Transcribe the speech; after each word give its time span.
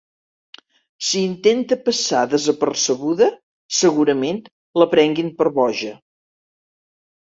Si 1.09 1.21
intenta 1.31 1.77
passar 1.91 2.23
desapercebuda, 2.33 3.31
segurament 3.83 4.43
la 4.85 4.93
prenguin 4.99 5.35
per 5.41 5.53
boja. 5.63 5.97